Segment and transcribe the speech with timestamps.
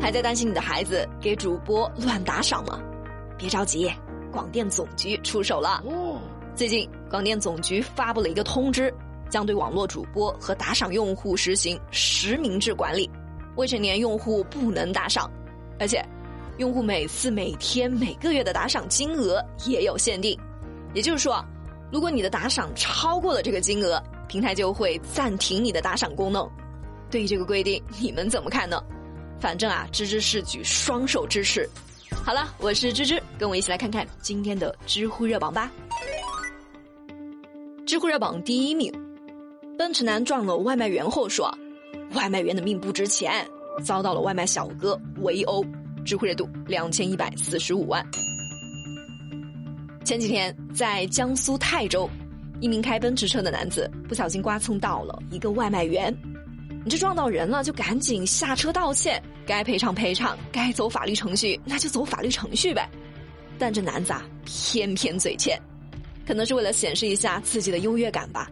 [0.00, 2.80] 还在担心你的孩子给主播乱打赏吗？
[3.36, 3.90] 别着急，
[4.30, 5.82] 广电总局出手了。
[6.54, 8.92] 最近，广电总局发布了一个通知，
[9.28, 13.10] 将对网络主播和打赏用户实行实名制管理，
[13.56, 15.30] 未成年用户不能打赏，
[15.80, 16.04] 而且，
[16.58, 20.38] 用户每次、每天、每个月的打赏金额也有限定。
[20.94, 21.44] 也就是说，
[21.90, 26.48] 如果你的打赏超过了这个金额，平台就会暂停你的打赏功能。
[27.10, 28.82] 对于这个规定，你们怎么看呢？
[29.40, 31.68] 反正啊，芝芝是举双手支持。
[32.24, 35.70] 好了，我是芝芝，跟我一起来看看今天的知乎热榜吧。
[37.86, 38.92] 知乎热榜第一名，
[39.78, 41.56] 奔驰男撞了外卖员后说，
[42.14, 43.46] 外卖员的命不值钱，
[43.84, 45.64] 遭到了外卖小哥围殴，
[46.04, 48.04] 知乎热度两千一百四十五万。
[50.04, 52.08] 前几天在江苏泰州，
[52.60, 56.12] 一名开奔驰车的男子不小心刮蹭到了一个外卖员。
[56.86, 62.88] 你这撞到人了，就赶紧下车道歉，该赔偿赔偿，该走法律程序那就走法律程序呗。
[63.58, 65.60] 但这男子啊，偏偏嘴欠，
[66.24, 68.48] 可能是为了显示一下自己的优越感吧。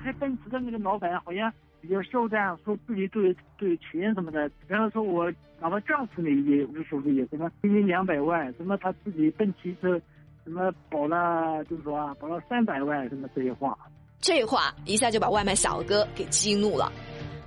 [0.00, 5.28] 开奔驰的那个老板好像比较嚣张，说自己都有都有钱什么的，然后说我
[5.60, 10.00] 哪怕撞死你也无所谓，什么给你两百万，什么他自己奔驰车
[10.44, 13.76] 什么保了，就是说啊，保了三百万，什么这些话。
[14.20, 16.92] 这话一下就把外卖小哥给激怒了。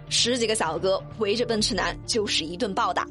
[0.10, 3.06] 十几个小哥围着奔驰男就是一顿暴打，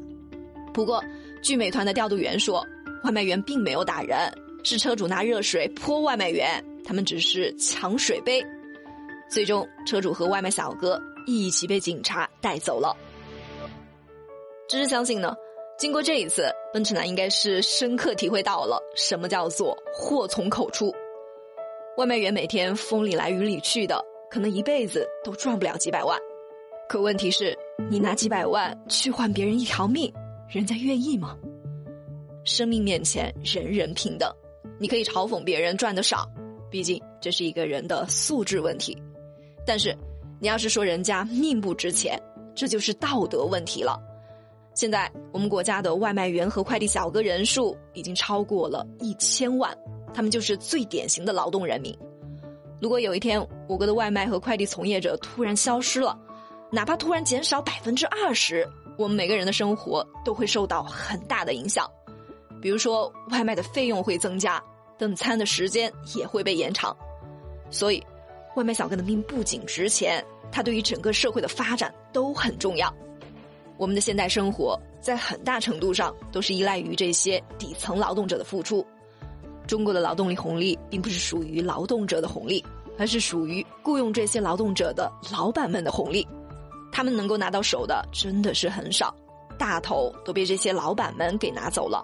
[0.73, 1.03] 不过
[1.41, 2.65] 据美团的调度员说，
[3.03, 4.17] 外卖员并没有打人，
[4.63, 8.43] 是车主拿热水泼外卖员，他们只是抢水杯。
[9.29, 12.95] 最终，车主和外卖小哥一起被警察带走了。
[14.67, 15.35] 只是相信呢，
[15.77, 20.93] 经过这一次，奔驰男应该是深刻体会到了什么叫做祸从口出。
[21.97, 26.19] 外卖员每天风里来雨里去的，可能一辈子都赚不了几百万。
[26.87, 27.57] 可问题是，
[27.89, 30.11] 你拿几百万去换别人一条命，
[30.47, 31.35] 人家愿意吗？
[32.43, 34.31] 生命面前人人平等，
[34.79, 36.29] 你可以嘲讽别人赚的少，
[36.69, 38.95] 毕竟这是一个人的素质问题。
[39.65, 39.97] 但是，
[40.39, 42.21] 你要是说人家命不值钱，
[42.53, 43.99] 这就是道德问题了。
[44.75, 49.75] 现在我们国家的外卖员和快递小哥人数已经超过了一千万，
[50.13, 51.97] 他们就是最典型的劳动人民。
[52.79, 56.15] 如果有一天我国的外卖和快递从业者突然消失了，
[56.75, 61.89] 哪怕突然减少百分之二十，我们每个人的生活都会受到很大的影响。
[62.61, 64.61] 比如说，外卖的费用会增加，
[64.97, 66.93] 等餐的时间也会被延长。
[67.71, 68.05] 所以，
[68.57, 70.21] 外卖小哥的命不仅值钱，
[70.51, 72.93] 他对于整个社会的发展都很重要。
[73.77, 78.85] 我们的现代生活在很大程度上都是依赖于这些底层劳动者的付出。
[79.65, 82.61] 中国的劳动力红利并不是属于劳动者的红利，
[82.99, 86.27] 而是属于雇佣这些劳动者的老板们的红利。
[86.95, 89.13] 他们能够拿到手的真的是很少，
[89.57, 92.01] 大头都被这些老板们给拿走了。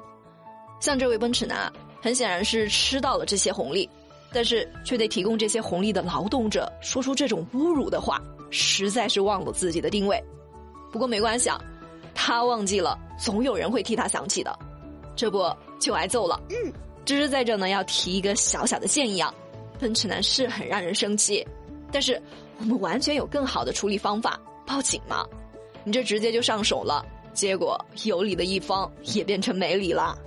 [0.81, 1.71] 像这位奔驰男，
[2.01, 3.89] 很显然是吃到了这些红利，
[4.33, 10.21] 但是却对提供这些红利的劳动者说出这种侮辱的话，实在是忘了自己的定位。
[10.91, 11.57] 不过没关系啊，
[12.13, 14.53] 他忘记了，总有人会替他想起的，
[15.15, 16.37] 这不就挨揍了？
[16.49, 16.73] 嗯，
[17.05, 19.33] 只是在这呢，要提一个小小的建议啊，
[19.79, 21.47] 奔驰男是很让人生气，
[21.93, 22.21] 但是
[22.59, 24.37] 我们完全有更好的处理方法。
[24.71, 25.27] 报警吗？
[25.83, 30.17] 你这直接就上手了，结果有理的一方也变成没理了。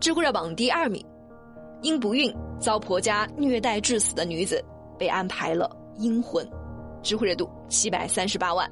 [0.00, 1.04] 知乎热榜第二名，
[1.82, 4.64] 因不孕遭婆家虐待致死的女子
[4.98, 6.48] 被安排了阴婚，
[7.02, 8.66] 知乎热度七百三十八万。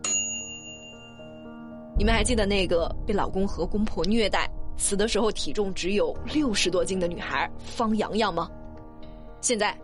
[1.99, 8.49] 你们还记得那个被老公和公婆虐待死的时候体重只有六十多斤的女孩方洋洋吗？
[9.43, 9.79] 现在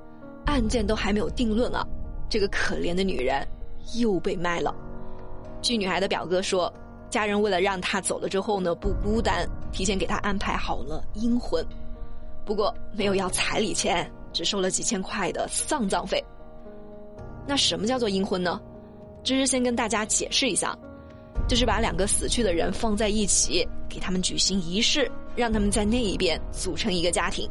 [0.46, 1.86] 案件都还没有定论啊，
[2.30, 3.46] 这个可怜的女人。
[3.94, 4.74] 又被卖了。
[5.62, 6.72] 据女孩的表哥说，
[7.10, 11.64] 家人为了让她走了之后呢不孤单，提前给她安排好了阴婚，
[12.44, 16.22] 不过没有要彩礼钱，只收了几千块的丧葬费。
[17.46, 18.60] 那什么叫做阴婚呢？
[19.22, 20.76] 芝芝先跟大家解释一下，
[21.48, 27.48] 就是把两个死去的人放在一起，给他们举行仪式，让他们在那一边组成一个家庭。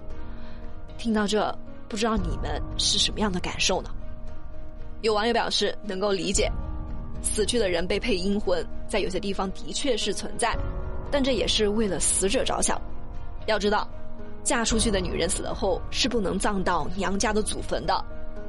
[1.00, 1.58] 听到这，
[1.90, 3.90] 不知道你们是什么样的感受呢？
[5.04, 6.50] 有网友表示能够理解，
[7.22, 10.58] 死去的人被配阴婚，在有些地方的确是存在，
[11.12, 12.82] 但这也是为了死者着想。
[13.46, 13.86] 要知道，
[14.46, 18.02] 嫁出去的女人死了后是不能葬到娘家的祖坟的，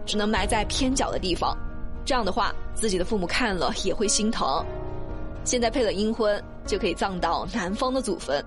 [0.06, 1.59] 只能埋在偏角的地方。
[2.05, 4.65] 这样的话，自己的父母看了也会心疼。
[5.43, 8.41] 现在配了阴婚，就可以葬到男方的祖坟，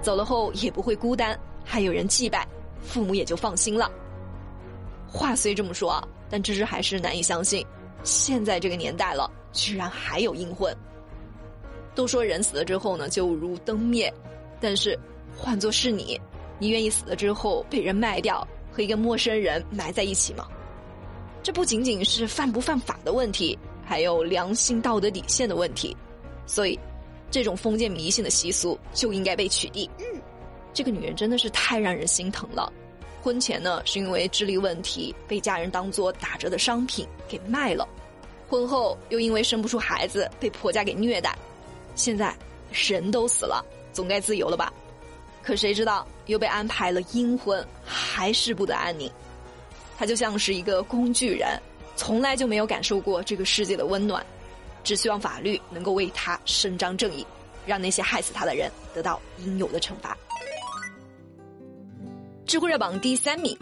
[0.00, 2.48] 走了后也不会孤单，还有人祭拜，
[2.80, 3.90] 父母也就放心了。
[5.14, 6.02] 话虽这么说。
[6.30, 7.64] 但芝芝还是难以相信，
[8.02, 10.74] 现在这个年代了，居然还有阴婚。
[11.94, 14.12] 都说人死了之后呢，就如灯灭，
[14.58, 14.98] 但是
[15.36, 16.20] 换作是你，
[16.58, 20.48] 你愿意死了之后被人卖掉，和一个陌生人埋在一起吗？
[21.40, 25.96] 这不仅仅是犯不犯法的问题，还有良心道德底线的问题。
[26.46, 26.76] 所以，
[27.30, 29.88] 这种封建迷信的习俗就应该被取缔。
[29.98, 30.20] 嗯，
[30.72, 32.72] 这个女人真的是太让人心疼了。
[33.24, 37.88] 婚前呢，是因为智力问题被家人当做打折的商品给卖了；
[38.46, 41.34] 婚后又因为生不出孩子被婆家给虐待。
[41.94, 42.36] 现在
[42.70, 44.70] 人都死了，总该自由了吧？
[45.42, 49.10] 可谁知道又被安排了阴婚，还是不得安宁。
[49.96, 51.58] 他就像是一个工具人，
[51.96, 54.22] 从来就没有感受过这个世界的温暖，
[54.82, 57.26] 只希望法律能够为他伸张正义，
[57.64, 60.14] 让那些害死他的人得到应有的惩罚。
[62.46, 63.56] 知乎热榜第三名，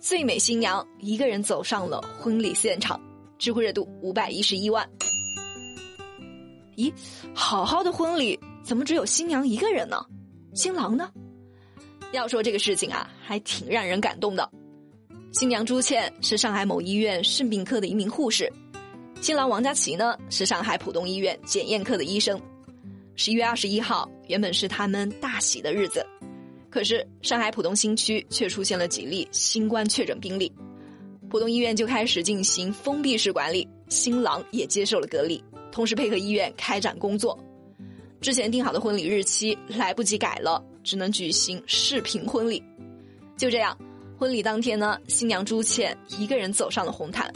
[0.00, 3.00] 最美新娘一个人走上了婚礼现场，
[3.38, 4.86] 知乎热度五百一十一万。
[6.76, 6.92] 咦，
[7.32, 10.04] 好好的婚礼怎么只有新娘一个人呢？
[10.52, 11.08] 新郎呢？
[12.10, 14.50] 要说这个事情啊，还挺让人感动的。
[15.32, 18.52] 新娘朱倩是上海某医院肾病科的一名护士，
[19.20, 22.40] 新郎王佳琪呢是上海浦东医院检验科的医生。
[23.14, 26.04] 十一月二十一号原本是他们大喜的日子，
[26.78, 30.52] 可是上海浦东新区却出现了几例新冠确诊病例，
[31.28, 35.42] 浦东医院就开始进行封闭式管理，新郎也接受了隔离。
[35.72, 37.36] 同时配合医院开展工作，
[38.20, 42.62] 之前定好的婚礼日期来不及改了，只能举行视频婚礼。
[43.36, 43.76] 就这样，
[44.16, 47.28] 婚礼当天呢，新娘朱倩一个人走上了红毯，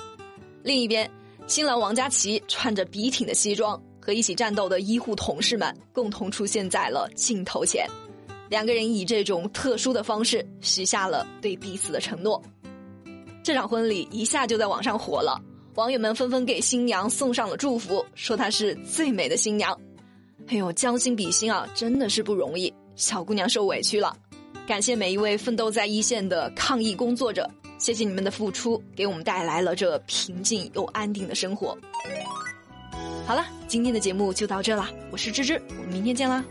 [0.62, 1.10] 另一边，
[1.48, 7.84] 新郎王佳琪穿着笔挺的西装，和一起战斗的医护同事们共同出现在了镜头前，
[8.52, 12.42] 两个人以这种特殊的方式许下了对彼此的承诺。
[13.42, 15.40] 这场婚礼一下就在网上火了。
[15.76, 19.74] 网友们纷纷给新娘送上了祝福，说她是最美的新娘。
[20.48, 24.14] 哎呦，将心比心啊，真的是不容易，小姑娘受委屈了。
[24.66, 31.74] 感谢每一位奋斗在一线的抗疫工作者，谢谢你们的付出，给我们带来了这平静又安定的生活。
[33.26, 36.44] 好了，今天的节目就到这了，我是芝芝，我们明天见啦。